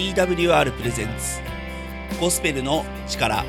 [0.00, 1.40] TWR プレゼンツ
[2.18, 3.44] ゴスペルの力。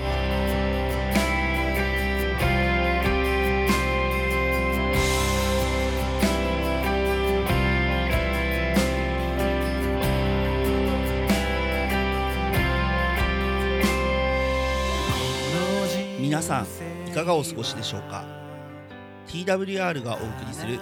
[16.19, 16.67] 皆さん
[17.07, 18.25] いかがお過ごしでしょうか
[19.29, 20.81] ？TWR がお送りする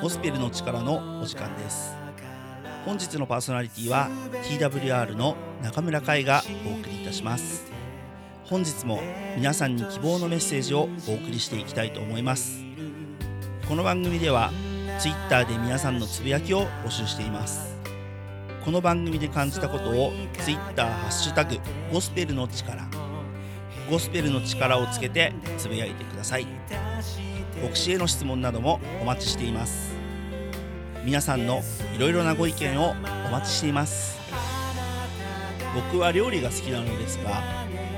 [0.00, 1.97] ゴスペルの力のお時間です。
[2.88, 4.08] 本日のパーソナリティは
[4.44, 7.70] TWR の中村海がお送りいたします。
[8.46, 9.02] 本日も
[9.36, 12.64] 皆さんに希望のメッセージをお送りしていきたいと思います。
[13.68, 14.50] この番組では
[14.98, 17.76] Twitter で皆さんのつぶやきを募集しています。
[18.64, 21.58] この番組で感じたことを Twitter ハッシュタグ
[21.92, 22.88] ゴスペルの力
[23.90, 26.46] ゴスペルの力をつけてつぶやいてください。
[27.62, 30.07] 牧師への質問などもお待ちしています。
[31.08, 31.62] 皆さんの
[31.96, 32.94] いろいろなご意見をお
[33.30, 34.18] 待ちしています。
[35.74, 37.42] 僕は料理が好きなのですが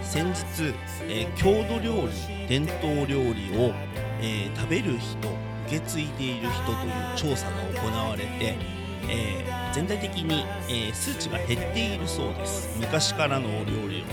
[0.01, 0.73] 先日、
[1.09, 3.75] えー、郷土料理伝統料理を、
[4.21, 5.19] えー、食べる人
[5.67, 8.57] 受け継いでいる人という調査が行われて、
[9.09, 12.79] えー、全体的に、え数値が減っているそうです。
[12.79, 14.05] 昔からのお料理を、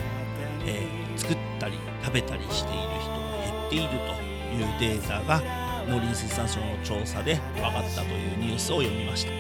[0.65, 5.56] え作ったり食べたりしている人が減っているというデータが
[5.87, 9.31] 農林水産省の調査で分かったというニュースを読みました。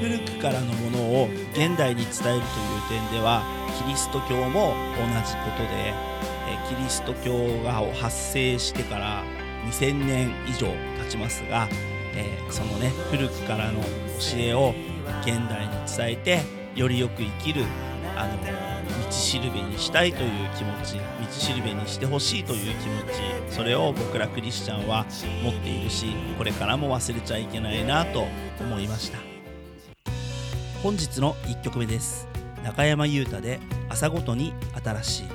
[0.00, 3.42] 古くからのものを現代に伝えるという点では
[3.82, 5.94] キリスト教も同じことで
[6.68, 9.24] キリスト教が発生してから
[9.70, 10.66] 2000年以上
[11.02, 11.68] 経ちますが、
[12.14, 14.74] えー、そのね古くからの教えを
[15.22, 16.42] 現代に伝えて
[16.74, 17.64] よりよく生きる
[18.16, 18.73] あの
[19.34, 25.04] しるべにしたいという気持ち道しるべにしてほしいという気持ちそれを僕らクリスチャンは
[25.42, 28.26] 持っているしこれからも忘れちゃいけないなと
[28.60, 29.18] 思いました。
[30.84, 32.28] 本日の1曲目です。
[32.62, 35.33] 中山優太で朝ごとに新しい。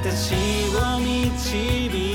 [0.00, 0.32] 私
[0.76, 2.07] を導い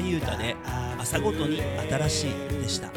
[0.00, 0.56] 山優太で
[0.98, 2.88] 朝ごとに新しいでした。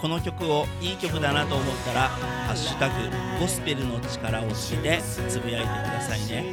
[0.00, 2.08] この曲をいい曲だなと思ったら
[2.48, 2.94] 「ハッシュタグ
[3.38, 6.52] ゴスペルの力」をつけてつぶやいてくださいね。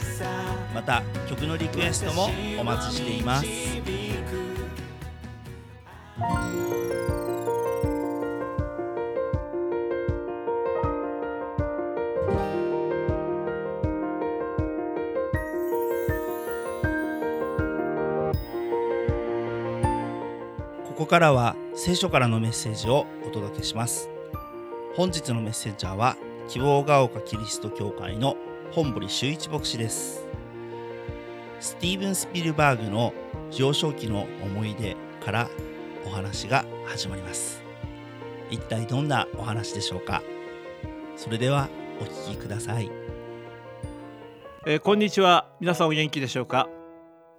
[0.75, 2.29] また曲のリクエストも
[2.59, 3.45] お待ちしています。
[21.09, 24.11] からは聖書からのメッセージをお届けします。
[24.95, 26.15] 本日のメッセンジャーは
[26.47, 28.37] 希望が丘キリスト教会の
[28.71, 30.27] 本堀修一牧師です。
[31.59, 33.15] スティーブン・スピルバーグの
[33.57, 34.95] 幼少期の思い出
[35.25, 35.49] から
[36.05, 37.63] お話が始まります。
[38.51, 40.21] 一体どんなお話でしょうか？
[41.17, 41.69] それでは
[41.99, 42.91] お聞きください。
[44.67, 45.49] えーこんにちは。
[45.59, 46.69] 皆さんお元気でしょうか？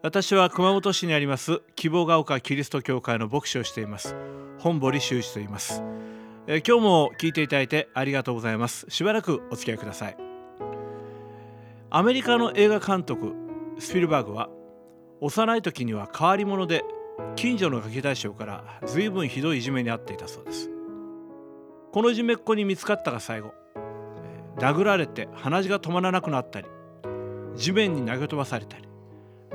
[0.02, 4.16] 私は熊本市にあります希望が丘キリスト教会の牧師をしています。
[4.58, 5.82] 本堀修一と言います、
[6.46, 8.86] えー今日も聞いていただいてありがとうございます。
[8.88, 10.16] しばらくお付き合いください。
[11.90, 13.34] アメリカの映画監督
[13.78, 14.48] スピルバーグは
[15.20, 16.82] 幼い時には変わり者で
[17.36, 20.70] 近所のガキ大将から随分ひどいいじめに遭っていたそうです。
[21.92, 23.52] このいじめっ子に見つかったが最後
[24.56, 26.68] 殴られて鼻血が止まらなくなったり
[27.54, 28.89] 地面に投げ飛ばされたり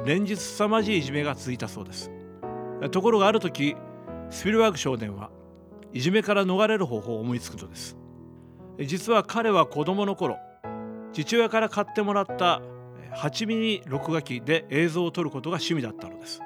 [0.04, 2.12] 連日凄まじいいじめが続いたそうです。
[2.92, 3.76] ところがある時
[4.30, 5.30] スピルバーグ少年は
[5.94, 7.98] いじめから逃れる方法を思いつくのです。
[8.86, 10.38] 実は彼は子供の頃
[11.14, 12.62] 父親から買ってもらった
[13.14, 16.42] 8ミリ録画機で映像を撮ることが趣味だったのです。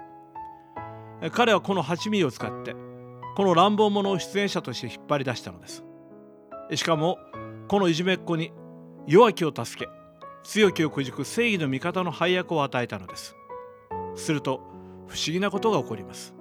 [1.32, 2.76] 彼はこの8ミリを使って
[3.36, 5.84] この乱暴者を出演者として引っ張り出したのです。
[6.76, 7.18] しかも
[7.68, 8.52] このいじめっ子に
[9.08, 9.90] 弱きを助け
[10.44, 13.36] 強きをくじく正義の味方の配役を与えたのです。
[14.20, 14.62] すると
[15.08, 16.36] 不思議なことが起こります。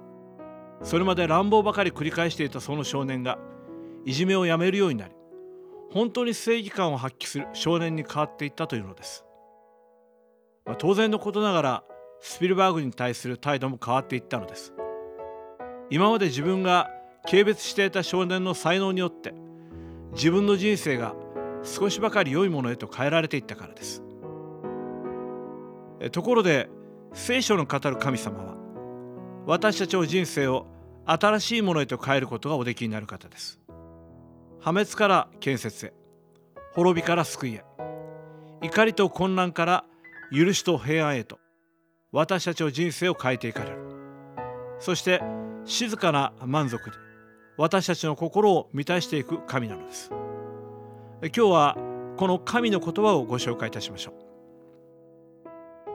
[0.83, 3.37] それまで乱暴ばかり繰り返していたその少年が
[4.05, 5.13] いじめをやめるようになり
[5.91, 9.25] 本当に正義感を発揮する少年に変わっていったというのです、
[10.65, 11.83] まあ、当然のことながら
[12.21, 14.73] スピルバーグに対する態度も変わっていったのです。
[15.89, 16.89] 今まで自分が
[17.23, 19.33] 軽蔑していた少年の才能によって
[20.13, 21.15] 自分の人生が
[21.63, 24.03] 少しばかり良いものへと変えられていったからです。
[26.11, 26.69] ところで
[27.13, 28.55] 聖書の語る神様は
[29.45, 30.67] 私たちの人生を
[31.05, 33.59] 新しいものへと変えることがおできになる方です。
[34.59, 35.93] 破滅から建設へ
[36.73, 37.63] 滅びから救いへ
[38.61, 39.85] 怒りと混乱から
[40.31, 41.39] 許しと平安へと
[42.11, 43.77] 私たちの人生を変えていかれる。
[44.79, 45.21] そして
[45.65, 46.95] 静かな満足に
[47.57, 50.11] 私たちの心を満たしていく神なのです。
[51.21, 51.77] 今日は
[52.17, 54.13] この神の言葉をご紹介いたしましょう。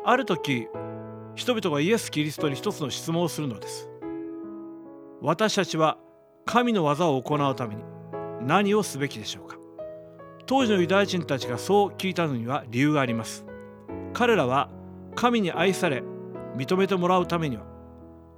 [0.06, 0.68] ある時
[1.34, 3.90] 人々がイエス・キリストに一つの質問をするのです。
[5.20, 5.98] 私たちは
[6.44, 7.82] 神の技を行うために
[8.42, 9.56] 何をすべきでしょうか。
[10.46, 13.44] 当時のユダヤ人たちがそう聞いたのには理由があります。
[14.12, 14.68] 彼らは
[15.14, 16.02] 神に愛され
[16.56, 17.64] 認めてもらうためには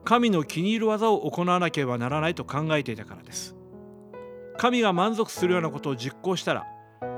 [0.05, 3.57] 神の気に入る技を行わなければならないと考えていたからです。
[4.57, 6.65] 神が満足するようなことを実行したら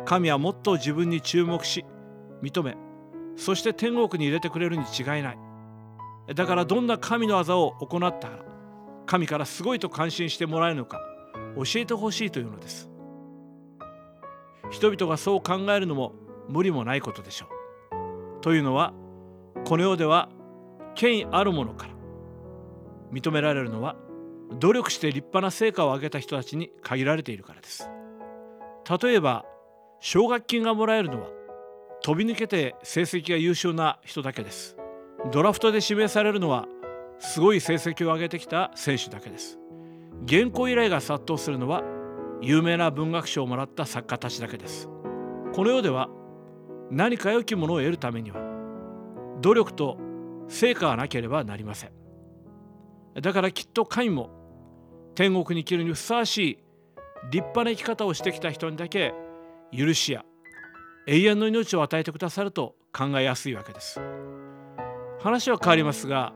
[0.06, 1.84] 神はもっと自分に注目し
[2.42, 2.76] 認め
[3.36, 5.47] そして天国に入れてくれるに違いない。
[6.34, 8.38] だからどんな神の技を行ったら
[9.06, 11.00] 神からすごいと感心してもらえるのか
[11.56, 12.90] 教えてほしいというのです。
[14.70, 16.12] 人々がそう考えるのも
[16.48, 18.42] 無理もないことでしょう。
[18.42, 18.92] というのは
[19.64, 20.28] この世では
[20.94, 21.92] 権威あるものから
[23.12, 23.96] 認められるのは
[24.58, 27.88] 努力して立派な成果を上げた人たちに限られているからです。
[29.02, 29.44] 例えば
[30.00, 31.28] 奨学金がもらえるのは
[32.02, 34.77] 飛び抜けて成績が優秀な人だけです。
[35.32, 36.66] ドラフトで指名されるのは
[37.18, 39.58] すごい成績を上げてきた選手だけです。
[40.28, 41.82] 原稿依頼が殺到するのは
[42.40, 44.88] 有名な文学賞をもらった作家たちだけです。
[45.52, 46.08] この世では
[46.90, 48.40] 何か良きものを得るためには
[49.40, 49.98] 努力と
[50.48, 51.92] 成果がなければなりません。
[53.20, 54.30] だからきっと神も
[55.16, 56.58] 天国に生きるにふさわしい
[57.30, 59.12] 立派な生き方をしてきた人にだけ
[59.76, 60.24] 許しや
[61.08, 64.00] 永遠の命を与えてくださると考えやすいわけです。
[65.20, 66.32] 話は変わりますが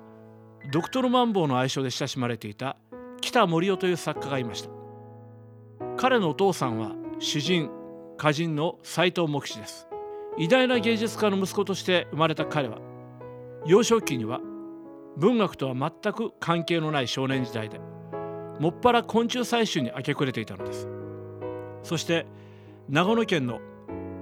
[0.73, 2.77] ドクトルマンボウの愛称で親しまれていた
[3.21, 4.71] 北森夫という作家がいました。
[5.97, 7.71] 彼のお父さんは詩人
[8.19, 9.89] 歌人の斎藤茂吉です。
[10.39, 12.79] 偉大な芸術家の息子として生まれた彼は
[13.67, 14.41] 幼少期には
[15.17, 17.81] 文学とは全く関係のない少年時代で
[18.59, 20.89] もっぱら昆虫採集に明け暮れていたのです。
[21.83, 22.27] そして
[22.89, 23.61] 長野県の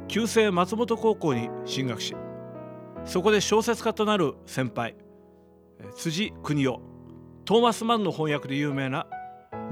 [0.09, 2.17] 旧制松本高校に進学し
[3.05, 4.95] そこで小説家となる先輩
[5.97, 6.81] 辻邦夫
[7.45, 9.07] トーマス・マンの翻訳で有名な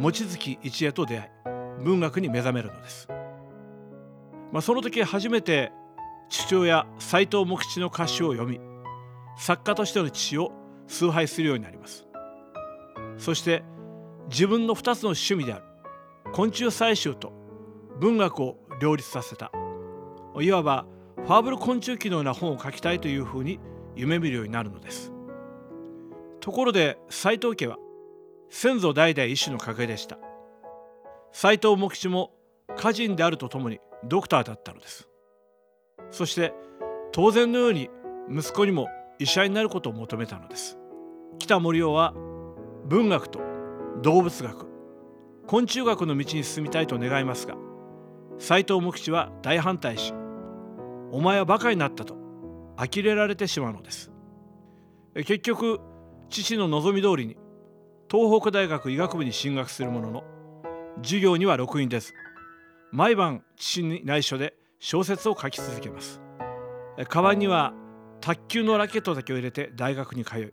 [0.01, 3.09] 望月一恵と出会い文学に目覚めるのです、
[4.53, 5.73] まあ、その時初めて
[6.29, 8.61] 父親斎藤茂吉の歌詞を読み
[9.39, 10.53] 作家としての父を
[10.89, 12.09] 崇拝するようになります。
[13.19, 13.63] そして
[14.31, 15.65] 自分の2つの趣味である
[16.33, 17.33] 昆虫採集と
[18.01, 19.51] 文学を両立させた
[20.41, 20.87] いわば
[21.25, 23.61] ファーブル昆虫記のような本を書きたいというふうに
[23.97, 25.13] 夢見るようになるのです。
[26.41, 27.77] ところで斎藤家は
[28.49, 30.19] 先祖代々医師の家系でした。
[31.33, 32.33] 斎藤茂吉も
[32.77, 35.09] 歌人であるとともにドクターだったのです。
[36.11, 36.55] そして
[37.13, 37.91] 当然のように
[38.31, 40.79] 息子にも医者になることを求めたのです。
[41.39, 42.15] 北森夫は
[42.87, 43.41] 文学と
[44.03, 44.67] 動物学
[45.47, 47.57] 昆虫学の道に進みたいと願いますが
[48.39, 50.13] 斎藤茂吉は大反対し
[51.11, 52.17] お前はバカになったと
[52.77, 54.13] 呆れられてしまうのです。
[55.15, 55.81] 結局
[56.29, 57.37] 父の望み通りに
[58.11, 60.25] 東北大学医学部に進学するものの
[61.03, 62.15] 授業には録音です。
[62.93, 66.21] 毎晩父に内緒で小説を書き続けます。
[67.09, 67.73] カバンには
[68.21, 70.53] 卓球のラケットだけを入れて大学に通い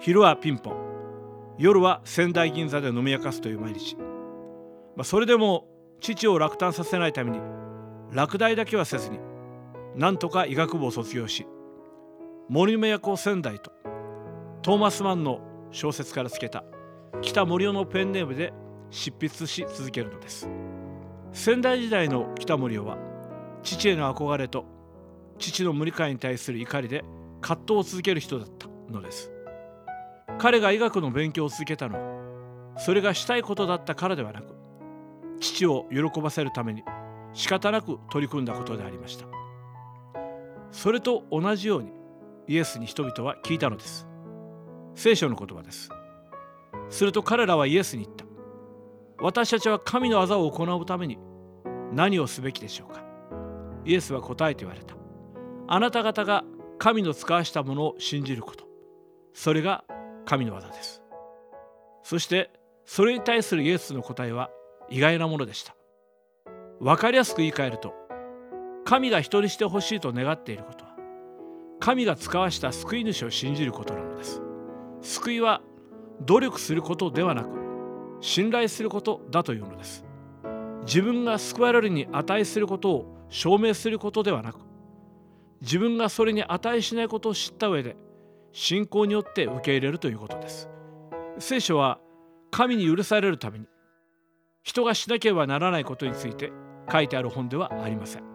[0.00, 0.84] 昼はピンポン。
[1.56, 3.96] 夜は仙台銀座で飲み明かすという毎日、
[4.96, 5.66] まあ、それでも
[6.00, 7.38] 父を落胆させないために
[8.12, 9.20] 落第だけはせずに
[9.94, 11.46] なんとか医学部を卒業し
[12.48, 13.72] 森目役を仙台と
[14.62, 16.64] トーマス・マンの小説からつけた
[17.22, 18.52] 北森夫のペンネームで
[18.90, 20.48] 執筆し続けるのです。
[21.32, 22.98] 仙台時代の北森夫は
[23.62, 24.66] 父への憧れと
[25.38, 27.04] 父の無理解に対する怒りで
[27.40, 29.32] 葛藤を続ける人だったのです。
[30.38, 34.54] 彼が医学の勉強を続けたのはそれがしたいことだったからではなく
[35.40, 36.82] 父を喜ばせるために
[37.32, 39.33] 仕方なく取り組んだことでありました。
[40.74, 41.92] それと同じように
[42.48, 44.08] イエスに人々は聞いたのです。
[44.96, 45.88] 聖書の言葉です。
[46.90, 48.24] すると彼らはイエスに言った。
[49.20, 51.16] 私たちは神の技を行うために
[51.92, 53.04] 何をすべきでしょうか。
[53.84, 54.96] イエスは答えて言われた。
[55.68, 56.42] あなた方が
[56.78, 58.64] 神の使わしたものを信じること。
[59.32, 59.84] それが
[60.26, 61.02] 神の技です。
[62.02, 62.50] そして
[62.84, 64.50] それに対するイエスの答えは
[64.90, 65.76] 意外なものでした。
[66.80, 67.94] 分かりやすく言い換えると
[68.84, 70.94] 神が人してほしいと願っていることは
[71.80, 74.40] 神が使わした救い主を信じることなのです。
[75.02, 75.60] 救いは
[76.22, 77.48] 努力することではなく
[78.20, 80.04] 信頼することだというのです。
[80.86, 84.60] 自分が救われるに値することを証明することではなく
[85.60, 87.96] 自分がそれに値しないことを知った上で
[88.52, 90.68] 信仰によって受け入れるということです。
[91.38, 91.98] 聖書は
[92.50, 93.66] 神に許されるために
[94.62, 96.52] 人がしなければならないことについて
[96.90, 98.33] 書いてある本ではありません。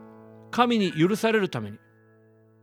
[0.52, 1.78] 神に許されるために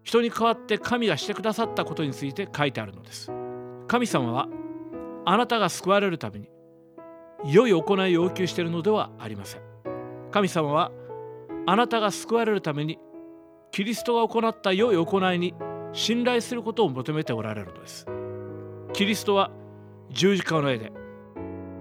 [0.02, 3.32] 人に代わって神がしてくださったことについて書いてあるのです。
[3.88, 4.48] 神様は
[5.24, 6.48] あなたが救われるために
[7.44, 9.62] 良い行いを要求しているのではありません。
[10.30, 10.92] 神様は
[11.66, 12.98] あなたが救われるために
[13.72, 15.54] キリストが行った良い行いに
[15.92, 18.06] 信頼することを求めておられるのです。
[18.92, 19.50] キリストは
[20.10, 20.92] 十字架の上で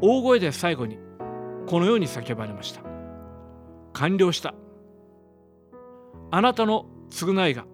[0.02, 0.98] 大声で最後に
[1.68, 2.82] このように叫ばれました。
[3.94, 4.56] 完了した。
[6.32, 7.66] あなたの償いが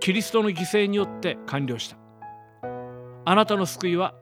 [0.00, 1.96] キリストの犠牲によって完了した。
[3.24, 4.14] あなたの救いは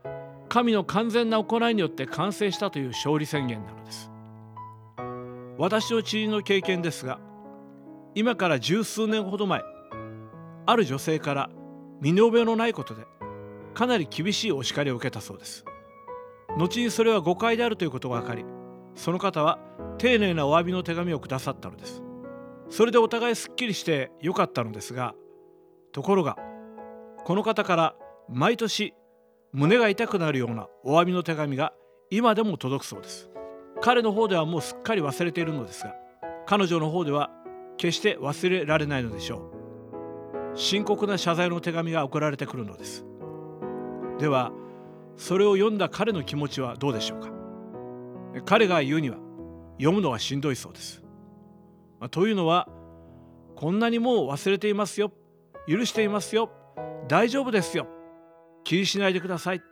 [0.48, 4.10] 神の完全な行いによって完成したという勝利宣言なのです。
[5.58, 7.20] 私の知人の経験ですが
[8.14, 9.62] 今から十数年ほど前
[10.66, 11.50] ある女性から
[12.00, 13.04] 身に覚えのないことで
[13.74, 15.64] かなり厳しいお叱りを受けたそうです。
[16.56, 18.44] 後にそれは誤解であるということが分かり
[18.96, 19.58] その方は
[19.98, 22.02] 丁寧なお詫びの手紙をくださったのです。
[22.70, 25.14] それでお互いすっきりしてよかったのですが
[25.92, 26.36] ところが
[27.24, 27.94] この方から
[28.28, 28.94] 毎年
[29.52, 31.72] 胸が痛くなるようなお詫びの手紙が
[32.10, 33.28] 今でも届くそうです。
[33.82, 35.94] 彼の方ではもうすっかり忘れているのですが
[36.46, 37.30] 彼女の方では
[37.76, 39.52] 決して忘れられないのでしょ
[40.54, 40.56] う。
[40.56, 43.04] 深刻な謝罪の手紙が送られてくるのです。
[44.18, 44.52] では
[45.16, 47.30] それを読んだ彼の気持ちはどうでしょうか。
[48.44, 49.16] 彼が言うには
[49.78, 51.00] 読むのはしんどいそうです。
[52.00, 52.69] まあ、というのは
[53.54, 55.12] こんなにもう忘れていますよ。
[55.69, 56.50] 許していますよ。
[57.07, 57.87] 大丈夫ですよ。
[58.64, 59.62] 気にしないでください。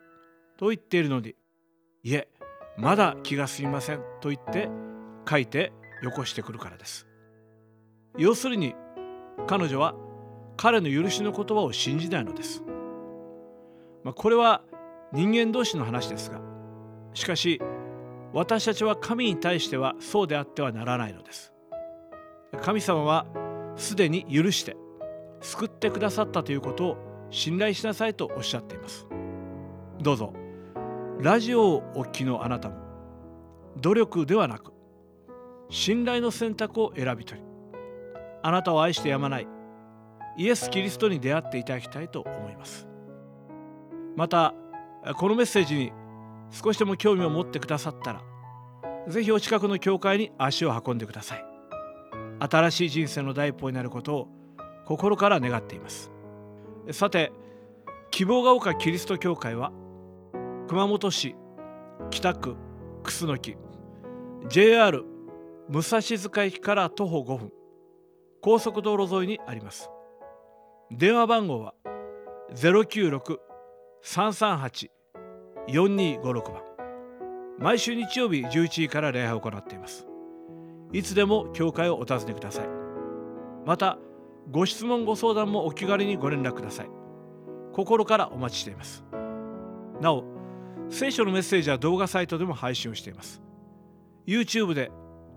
[0.57, 1.35] と言っているのに
[2.03, 2.27] いえ
[2.77, 4.01] まだ気が済みません。
[4.21, 4.69] と言って
[5.29, 7.07] 書いてよこしてくるからです。
[8.17, 8.75] 要するに
[9.47, 9.95] 彼女は
[10.57, 12.63] 彼の許しの言葉を信じないのです、
[14.03, 14.61] まあ、これは
[15.13, 16.41] 人間同士の話ですが
[17.13, 17.61] しかし
[18.33, 21.53] 私たちは神に対してはそうであってはならないのです。
[22.57, 23.25] 神様は
[23.75, 24.75] すでに許して
[25.41, 26.97] 救ってくださったということを
[27.29, 29.07] 信頼しなさいとおっしゃっています。
[30.01, 30.33] どうぞ
[31.19, 32.77] ラジオをお聞きのあなたも
[33.77, 34.71] 努力ではなく
[35.69, 37.45] 信頼の選択を選び取り
[38.41, 39.47] あなたを愛してやまない
[40.37, 42.87] イエス・キリストに出会っていただきたいと思います。
[44.15, 44.53] また
[45.17, 45.91] このメッセージに
[46.51, 48.21] 少しでも興味を持ってくださったら
[49.07, 51.48] ぜひお近くの教会に足を運んでください。
[52.39, 54.27] 新しい人生の第一歩になることを
[54.85, 56.11] 心から願っています。
[56.91, 57.31] さて
[58.11, 59.71] 希望が丘キリスト教会は
[60.67, 61.35] 熊本市
[62.09, 62.55] 北区
[63.03, 63.55] 楠木
[64.49, 65.03] JR
[65.69, 67.51] 武蔵塚駅から徒歩5分
[68.41, 69.89] 高速道路沿いにあります。
[70.91, 71.75] 電話番号は
[72.55, 74.89] 096-338
[75.67, 76.63] 4256番。
[77.59, 80.08] 毎週日曜日11時から礼拝を行っています。
[80.91, 82.67] いつでも教会をお尋ねください。
[83.65, 83.97] また
[84.49, 86.89] ご質問ご相談もお気軽にご連絡ください。
[87.73, 89.03] 心からお待ちしています。
[90.01, 90.23] なお
[90.89, 93.41] 聖書のメッセージは動画サイトでも配信をしています。
[94.25, 94.91] YouTube で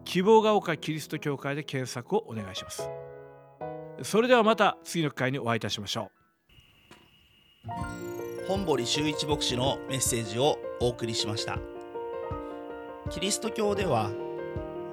[0.04, 2.88] 希望が丘キリスト教会で検索をお願いします。
[4.02, 6.10] それではまた次の機会にお会いいたしましょ
[7.66, 8.48] う。
[8.48, 11.58] 本堀修一牧師のメッセージをお送りしました。
[13.10, 14.10] キリスト教では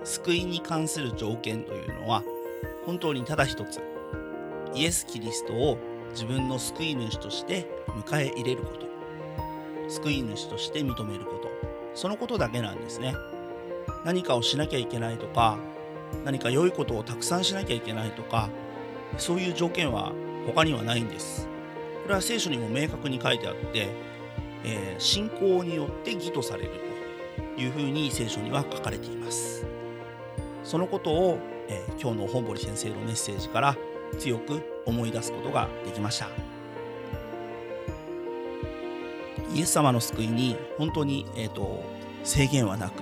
[0.03, 2.23] 救いに関する条件というのは
[2.85, 3.81] 本当にただ一つ。
[4.73, 5.77] イエス・キリストを
[6.11, 8.87] 自分の救い主として迎え入れること。
[9.89, 11.49] 救い主として認めること。
[11.95, 13.13] そのことだけなんですね。
[14.05, 15.57] 何かをしなきゃいけないとか
[16.23, 18.49] 何か良いことをたくさんしなきゃいけないとか
[19.17, 20.13] そういう条件は
[20.45, 21.47] 他にはないんです。
[22.03, 23.89] これは聖書にも明確に書いてあって、
[24.63, 26.71] えー信仰によって義とされる
[27.55, 29.65] というふうに聖書には書かれています。
[30.69, 33.75] そのことを、えー今日の本堀先生のメッセージから
[34.19, 36.27] 強く思い出すことができました。
[39.51, 41.83] イエス様の救いに本当に、えー、と
[42.23, 43.01] 制限はなく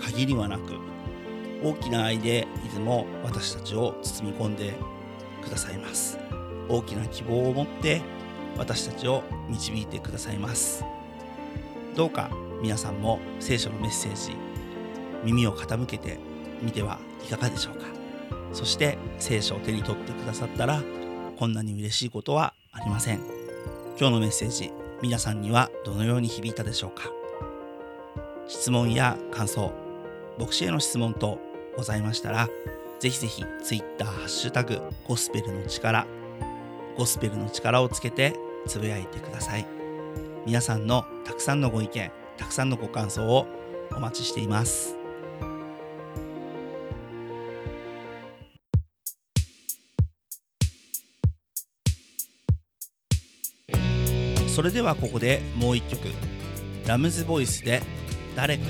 [0.00, 0.78] 限りはなく
[1.62, 4.72] 大きな愛でいつも私たちを包み込んで
[5.44, 6.18] くださいます。
[6.70, 8.00] 大きな希望を持って
[8.56, 10.82] 私たちを導いてくださいます。
[11.94, 12.30] どうか
[12.62, 14.34] 皆さんも聖書のメッセージ
[15.24, 16.31] 耳を傾けて
[16.62, 17.86] みてはいかがでしょうか。
[18.52, 20.82] そして聖書を手に取ってくださったら
[21.38, 23.20] こんなに嬉しいことはありません。
[23.98, 24.70] 今日のメッセージ
[25.02, 27.10] 皆さんにはどのように響いたでしょうか。
[28.48, 29.72] 質問や感想
[30.38, 31.38] 牧師への質問等
[31.76, 32.48] ございましたら
[33.00, 36.06] ぜひぜひ Twitter ハッシュタグゴスペルの力
[36.96, 38.34] ゴスペルの力をつけて
[38.66, 39.66] つぶやいてください。
[40.44, 43.46] 皆さんのたくさんのご意見たくさんのご感想を
[43.96, 45.01] お待ちしています。
[54.52, 56.08] それではここでもう一曲。
[56.86, 57.82] ラムズボイスで
[58.36, 58.64] 誰か。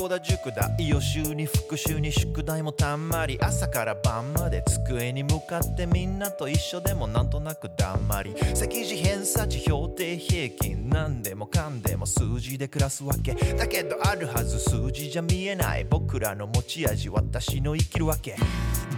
[0.00, 0.70] 校だ塾だ。
[0.78, 3.38] 予習に復習に宿題もたんまり。
[3.40, 8.34] 朝から晩まで机に向かってみんなと一緒でもなんとなくだんまり。
[8.54, 10.88] 積字偏差値標定平均。
[10.88, 13.34] 何でもかんでも数字で暮らすわけ。
[13.34, 15.84] だけどあるはず数字じゃ見えない。
[15.84, 18.36] 僕らの持ち味私の生きるわけ。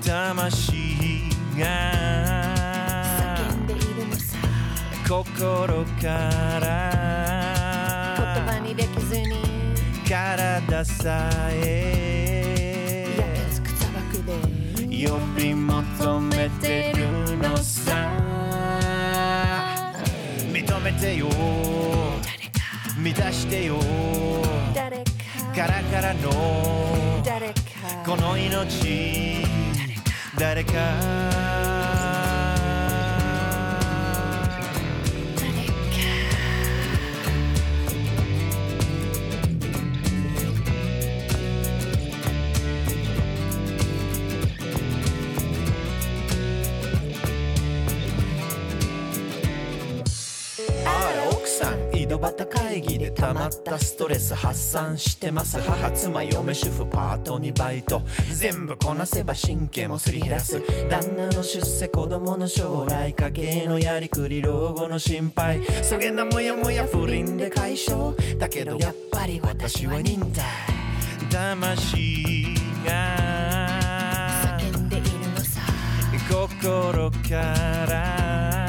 [0.04, 0.72] 魂
[1.58, 1.66] が。
[3.40, 4.36] 叫んでいるのさ。
[5.08, 6.08] 心か
[6.60, 7.42] ら。
[8.34, 9.51] 言葉にできずに
[10.12, 13.08] 体さえ。
[14.90, 18.10] 呼び求めてるのさ。
[20.52, 21.28] 認めてよ。
[22.98, 23.78] 満たしてよ。
[25.54, 26.30] カラカラの。
[28.04, 29.46] この命。
[30.38, 32.11] 誰か
[51.62, 51.96] さん。
[51.96, 55.60] 井戸端会議で溜まったストレス発散してます。
[55.60, 58.02] 母妻嫁主婦パートにバイト。
[58.32, 60.60] 全部こなせば神経もすり減らす。
[60.88, 65.60] 旦那の出世子供の将来家計のやりくり老後の心配。
[65.82, 68.14] そげなもやもや不倫で解消。
[68.38, 70.44] だけどやっぱり私は忍耐
[71.30, 75.60] 魂が叫んでいるのさ。
[76.28, 77.36] 心か
[77.88, 78.61] ら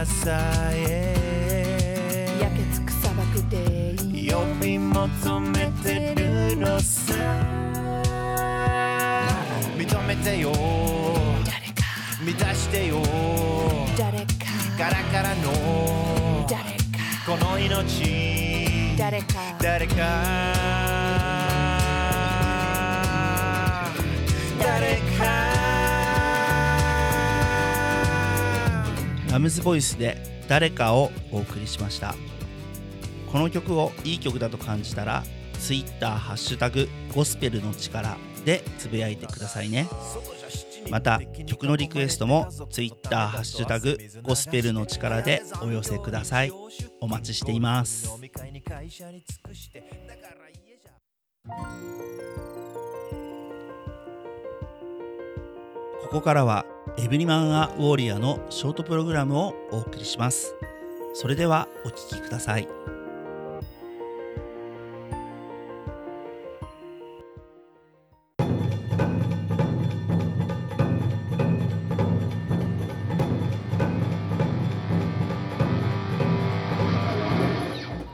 [0.00, 0.40] 体さ
[0.72, 3.94] え焼けつく砂漠で
[4.32, 7.14] 呼び求めてるのさ。
[9.76, 10.52] 認めてよ。
[11.44, 11.84] 誰か。
[12.24, 12.96] 満たしてよ。
[13.98, 14.26] 誰か。
[14.78, 16.46] カラカラの。
[16.48, 16.80] 誰か。
[17.26, 18.96] この命。
[18.96, 19.26] 誰か。
[19.60, 21.39] 誰か
[29.30, 32.16] ラムズボイスで誰かをお送りしました。
[33.30, 35.22] この曲をいい曲だと感じたら
[35.60, 39.88] Twitter ハッシュタグゴスペルの力でつぶやいてくださいね。
[40.90, 46.50] また曲のリクエストも Twitter ハッシュタグゴスペルの力でお寄せください。
[47.00, 48.10] お待ちしています。
[56.00, 56.66] ここからは
[57.02, 60.54] エブリマン・ア・ウォーリアのショートプログラムをお送りします。
[61.14, 62.68] それではお聴きください。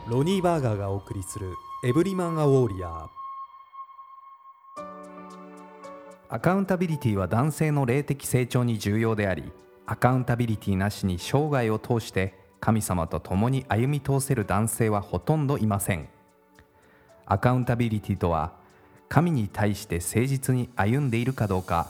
[0.07, 2.87] ロロニーバーガーがお送りするエブリマンアウォーリア。
[2.87, 3.16] ー
[6.29, 9.49] アカウンタビリティは男性の霊的成長に重要であり
[9.85, 16.09] アカウンタビリティなしに生涯を通して神様と共に歩み通せる男性はほとんどいません。
[17.25, 18.51] アカウンタビリティとは
[19.07, 21.87] 神に対して誠実に歩んでいるかどうか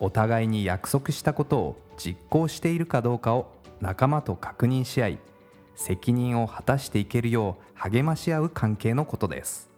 [0.00, 5.18] お互いに約束したことを実行しているかどうかを仲間と確認し合い
[5.76, 9.70] 責任を果たしていけるよう励まし合う関係のことです。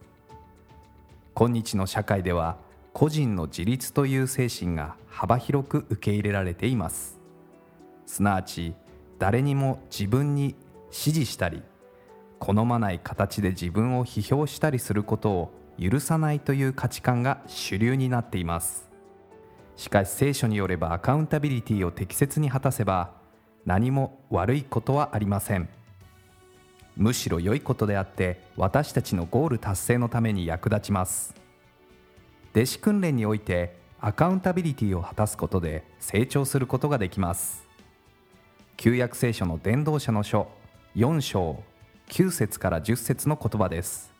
[1.35, 2.63] 今日の社会では
[2.94, 7.18] 個人の自立という精神が幅広く受け入れられています。
[8.07, 8.74] すなわち
[9.18, 10.54] 誰にも自分に
[10.87, 11.64] 指示したり
[12.38, 18.88] 好まない形で自分を批評したりすることを許さないという価値観が主流になっています。
[19.74, 23.11] しかし聖書によればアカウンタビリティを適切に果たせば
[23.66, 25.68] 何も悪いことはありません。
[26.96, 31.43] むしろ良いことであって私たちのゴール達成のために役立ちます。
[32.54, 37.64] 弟子訓練においてアカウンタビリティを果たすことで成長することができます。
[38.76, 40.46] 旧約聖書の伝道者の書
[40.94, 41.64] 4章
[42.10, 44.12] 9節から10節の言葉です。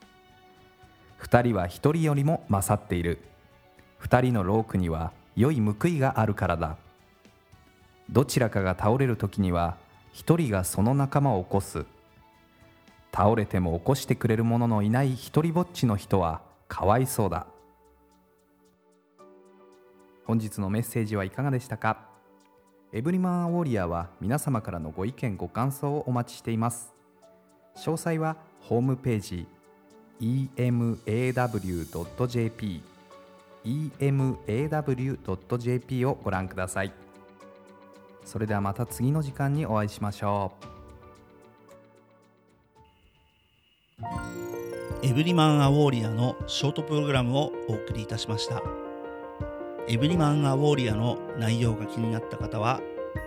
[1.17, 3.21] 二人は一人よりも勝っている。
[3.99, 6.77] 二人のロークには良い報いがあるからだ。
[8.11, 9.77] どちらかが倒れる時には
[10.13, 11.87] 一人がその仲間を起こす。
[13.15, 17.47] 倒れても起こしてくれる者のいない一人ぼっちの人はかわいそうだ。
[20.27, 21.99] 本日のメッセージはいかがでしたか？
[22.93, 26.95] エブリマンウォリアーは皆様からのご意見ご感想をお待ちしています。
[27.77, 29.47] 詳細はホームページ
[30.21, 31.03] emaw.jp
[33.99, 36.93] emaw.jp をご覧ください。
[38.25, 40.67] それではまた次の時間にお会いしましょう。
[45.03, 48.63] エブリマンアウォーリアのショートプログラムをお送りいたしました。
[49.87, 52.81] エブリマンアウォーリアの内容が気になった方は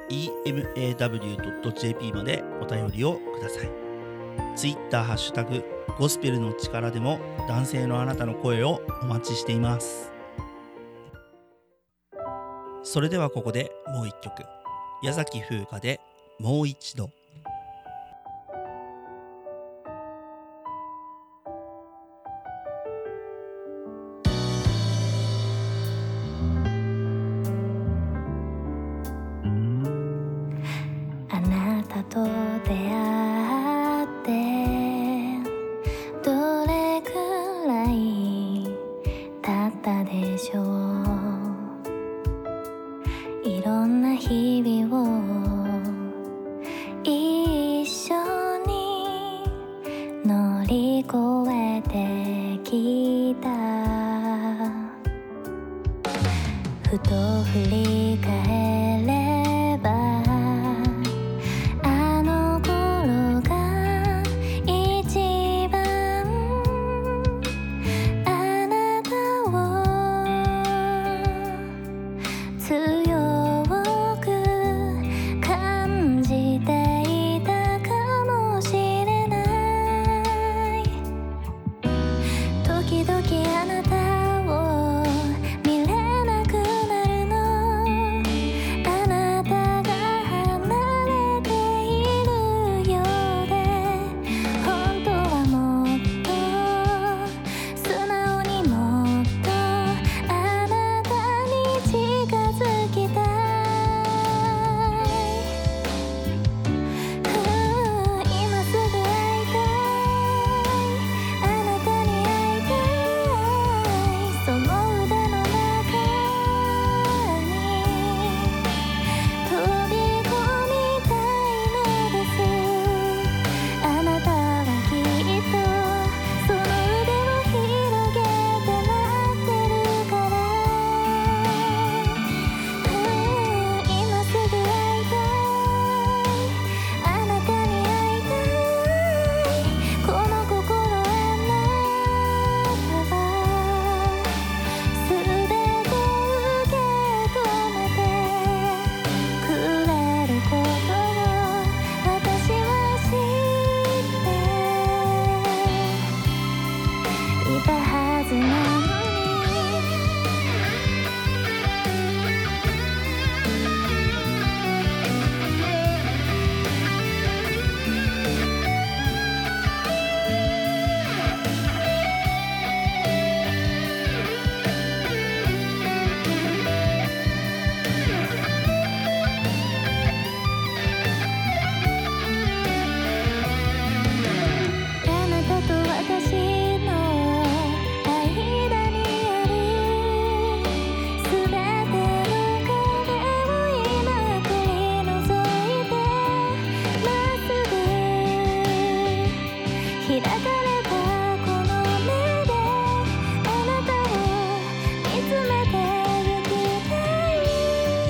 [0.10, 3.70] emaw.jp までお便りをください。
[4.56, 5.64] ツイッターハッシュタグ
[6.00, 10.12] ゴスペルの力でも男性のあなたの声をお待ちしています。
[12.82, 14.44] それではここでもう一曲。
[15.04, 16.00] 矢崎風花で
[16.40, 17.12] もう一度。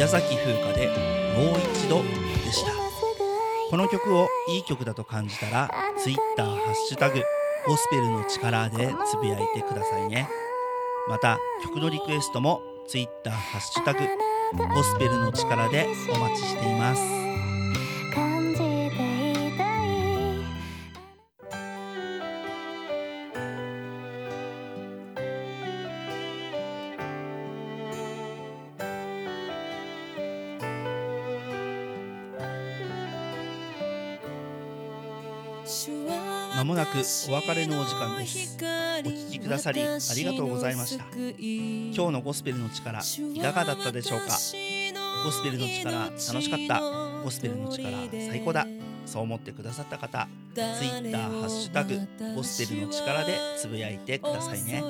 [0.08, 0.88] 宮崎風花で
[1.36, 2.72] もう一度でした。
[3.70, 7.22] この曲をいい曲だと感じたら Twitter ハッシュタグ
[7.68, 10.30] ゴスペルの力でつぶやいてくださいね。
[11.10, 14.00] また曲のリクエストも Twitter ハッシュタグ
[14.74, 17.27] ゴスペルの力でお待ちしています。
[37.04, 38.58] くお別れのお時間です。
[38.58, 38.62] お
[39.10, 41.06] 聞きくださりありがとうございました。
[41.14, 43.00] 今日のゴスペルの力
[43.34, 44.26] いかがだったでしょうか？
[44.26, 44.32] ゴ
[45.32, 46.82] スペルの力楽しかった？
[47.24, 48.66] ゴスペルの力最高だ。
[49.06, 51.98] そう思ってくださった方 Twitter ハッシュタグ
[52.36, 54.84] ゴスペルの力でつぶやいてくださいね。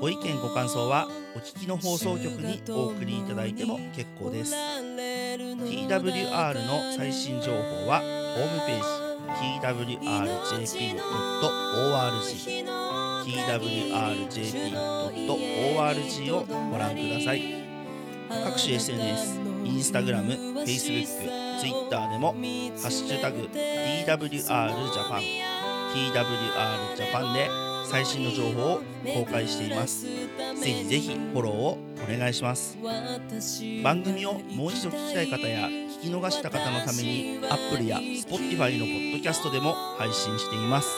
[0.00, 4.54] ご意見ご感想はお聞きの放送局にお送りいただいても結構です。
[4.54, 8.82] TWR の最新情報はホームページ
[9.28, 10.08] twrjp.org
[13.28, 14.76] twrjp.org
[16.32, 17.42] をご覧ください。
[18.44, 21.06] 各種 SNS インスタグラム、Facebook、
[21.60, 22.32] Twitter でも
[22.80, 25.22] 「ハッシュタグ #TWRJAPAN」
[25.94, 27.48] TWR ジャパンで
[27.90, 28.82] 最新の情報を
[29.14, 30.04] 公開しています。
[30.04, 30.10] ぜ
[30.64, 32.78] ひぜひフォローを願いします。
[33.82, 40.88] 番組をもう一度聞きたい方や聞き逃した方のために Apple や Spotify のポッドキャストでも配信しています。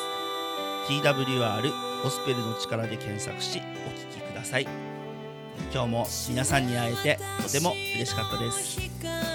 [0.88, 1.62] TWR
[2.02, 4.66] ゴスペルの力で検索しお聞きください。
[5.72, 8.80] 今日も皆さんに会えてとても嬉しかったです。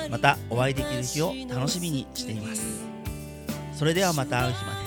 [0.10, 2.64] またお会いできる日を楽しみにしています。
[3.74, 4.86] それではまた会う日まで。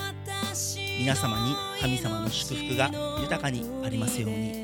[0.99, 4.58] 皆様に神様の祝福が豊かにありますように。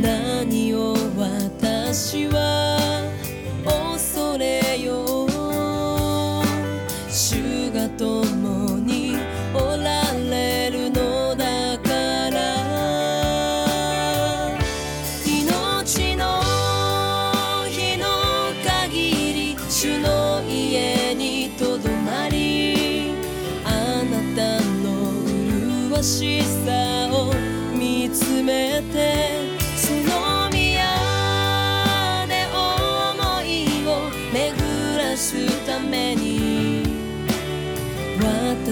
[0.00, 2.71] 何を私は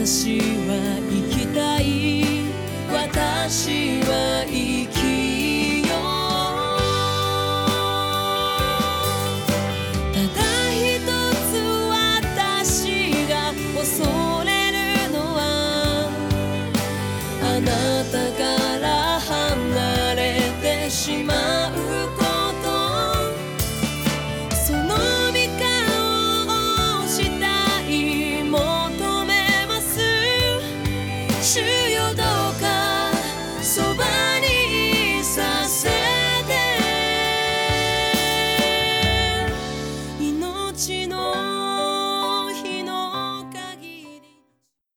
[0.00, 1.09] 私は